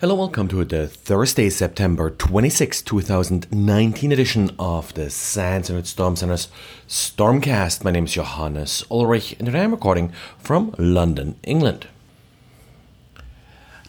[0.00, 6.46] Hello, welcome to the Thursday, September 26, 2019 edition of the SANS Internet Storm Center's
[6.86, 7.82] Stormcast.
[7.82, 11.88] My name is Johannes Ulrich and today I'm recording from London, England.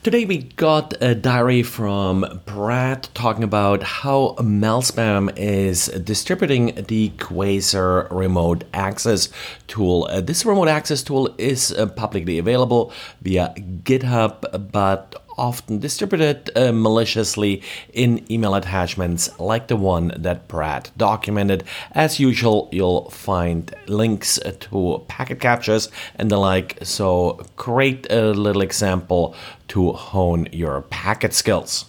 [0.02, 8.08] Today we got a diary from Brad talking about how Malspam is distributing the Quasar
[8.10, 9.30] remote access
[9.68, 10.08] tool.
[10.10, 12.92] Uh, this remote access tool is uh, publicly available
[13.22, 13.54] via
[13.84, 21.64] GitHub, but often distributed uh, maliciously in email attachments like the one that Brad documented.
[21.94, 28.62] As usual, you'll find links to packet captures and the like, so great a little
[28.62, 29.34] example
[29.70, 31.86] to hone your packet skills.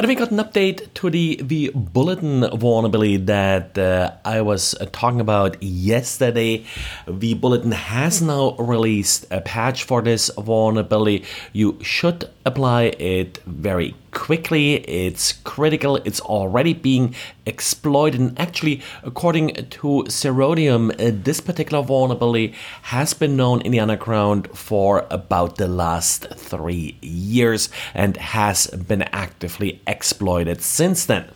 [0.00, 4.86] And we got an update to the, the bulletin vulnerability that uh, I was uh,
[4.90, 6.64] talking about yesterday.
[7.06, 11.26] vBulletin has now released a patch for this vulnerability.
[11.52, 14.76] You should apply it very quickly.
[14.76, 15.96] It's critical.
[15.96, 17.14] It's already being
[17.46, 18.20] exploited.
[18.20, 24.48] And actually, according to Zerodium, uh, this particular vulnerability has been known in the underground
[24.56, 31.30] for about the last three years and has been actively exploited since then.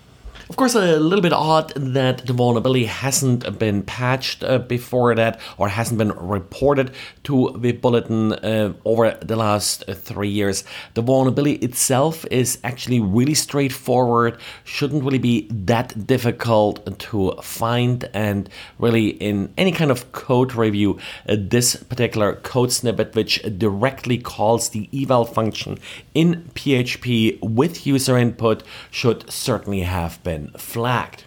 [0.51, 5.41] Of course, a little bit odd that the vulnerability hasn't been patched uh, before that
[5.57, 6.91] or hasn't been reported
[7.23, 10.63] to vBulletin uh, over the last uh, three years.
[10.93, 18.51] The vulnerability itself is actually really straightforward, shouldn't really be that difficult to find, and
[18.79, 24.69] really, in any kind of code review, uh, this particular code snippet, which directly calls
[24.69, 25.79] the eval function
[26.15, 31.23] in PHP with user input, should certainly have been been flagged.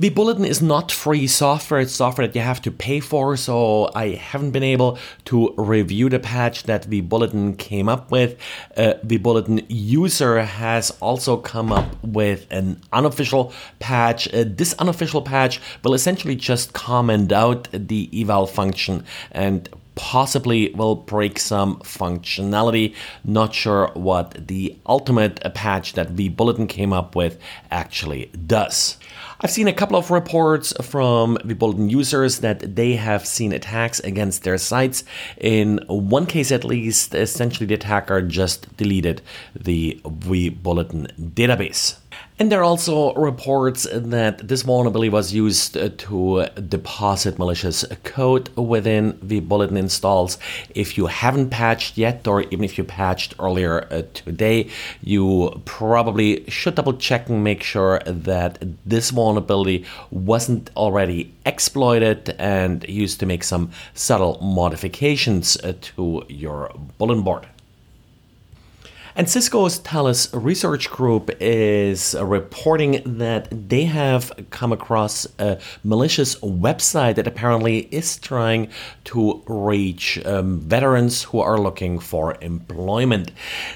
[0.00, 4.06] vBulletin is not free software, it's software that you have to pay for, so I
[4.30, 4.90] haven't been able
[5.30, 8.30] to review the patch that vBulletin came up with.
[8.76, 14.32] Uh, the Bulletin user has also come up with an unofficial patch.
[14.32, 19.68] Uh, this unofficial patch will essentially just comment out the eval function and
[19.98, 22.94] possibly will break some functionality.
[23.24, 27.36] Not sure what the ultimate patch that vBulletin came up with
[27.72, 28.96] actually does.
[29.40, 34.44] I've seen a couple of reports from vBulletin users that they have seen attacks against
[34.44, 35.02] their sites.
[35.36, 39.20] In one case, at least, essentially the attacker just deleted
[39.54, 41.96] the vBulletin database.
[42.40, 49.14] And there are also reports that this vulnerability was used to deposit malicious code within
[49.14, 50.38] vBulletin installs.
[50.72, 54.70] If you haven't patched yet, or even if you patched earlier uh, today,
[55.02, 62.88] you probably should double check and make sure that this vulnerability wasn't already exploited and
[62.88, 67.48] used to make some subtle modifications uh, to your bulletin board.
[69.14, 77.16] And Cisco's Talos research group is reporting that they have come across a malicious website
[77.16, 78.68] that apparently is trying
[79.04, 83.32] to reach um, veterans who are looking for employment.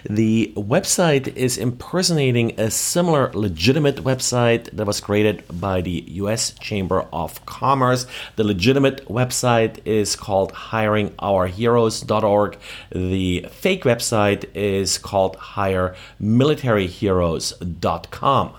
[0.08, 7.02] The website is impersonating a similar legitimate website that was created by the US Chamber
[7.12, 8.06] of Commerce.
[8.36, 12.58] The legitimate website is called hiringourheroes.org.
[12.90, 18.54] The fake website is called called hiremilitaryheroes.com.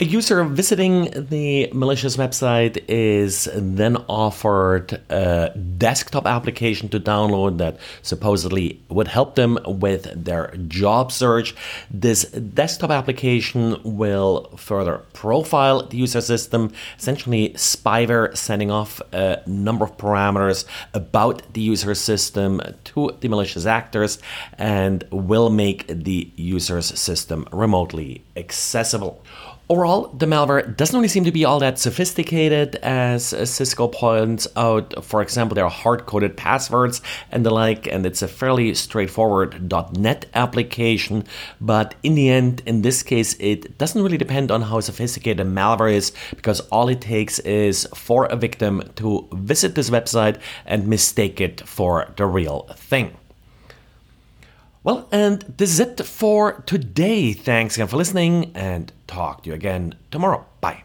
[0.00, 7.80] A user visiting the malicious website is then offered a desktop application to download that
[8.02, 11.52] supposedly would help them with their job search.
[11.90, 19.84] This desktop application will further profile the user system, essentially spyware sending off a number
[19.84, 20.64] of parameters
[20.94, 24.20] about the user system to the malicious actors
[24.58, 29.24] and will make the user's system remotely accessible.
[29.70, 35.04] Overall, the malware doesn't really seem to be all that sophisticated, as Cisco points out.
[35.04, 39.70] For example, there are hard coded passwords and the like, and it's a fairly straightforward
[39.98, 41.24] .NET application.
[41.60, 45.92] But in the end, in this case, it doesn't really depend on how sophisticated malware
[45.92, 51.42] is, because all it takes is for a victim to visit this website and mistake
[51.42, 53.18] it for the real thing.
[54.88, 57.34] Well, and this is it for today.
[57.34, 60.46] Thanks again for listening and talk to you again tomorrow.
[60.62, 60.84] Bye.